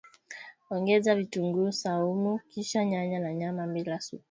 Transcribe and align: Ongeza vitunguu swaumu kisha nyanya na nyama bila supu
Ongeza 0.69 1.15
vitunguu 1.17 1.71
swaumu 1.71 2.39
kisha 2.49 2.85
nyanya 2.85 3.19
na 3.19 3.33
nyama 3.33 3.67
bila 3.67 3.99
supu 4.01 4.19